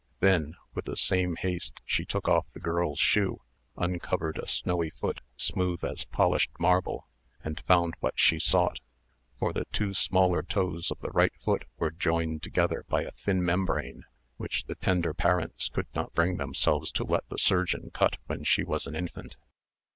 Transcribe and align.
Then, 0.19 0.55
with 0.73 0.85
the 0.85 0.97
same 0.97 1.35
haste, 1.35 1.79
she 1.85 2.05
took 2.05 2.27
off 2.27 2.47
the 2.53 2.59
girl's 2.59 2.97
shoe, 2.97 3.41
uncovered 3.77 4.39
a 4.39 4.47
snowy 4.47 4.89
foot, 4.89 5.21
smooth 5.37 5.83
as 5.83 6.05
polished 6.05 6.49
marble, 6.57 7.07
and 7.43 7.61
found 7.67 7.93
what 7.99 8.17
she 8.17 8.39
sought; 8.39 8.79
for 9.37 9.53
the 9.53 9.65
two 9.71 9.93
smaller 9.93 10.41
toes 10.41 10.89
of 10.89 11.01
the 11.01 11.11
right 11.11 11.33
foot 11.45 11.65
were 11.77 11.91
joined 11.91 12.41
together 12.41 12.83
by 12.89 13.03
a 13.03 13.11
thin 13.11 13.45
membrane, 13.45 14.03
which 14.37 14.63
the 14.65 14.73
tender 14.73 15.13
parents 15.13 15.69
could 15.69 15.85
not 15.93 16.15
bring 16.15 16.37
themselves 16.37 16.89
to 16.93 17.03
let 17.03 17.29
the 17.29 17.37
surgeon 17.37 17.91
cut 17.93 18.17
when 18.25 18.43
she 18.43 18.63
was 18.63 18.87
an 18.87 18.95
infant. 18.95 19.37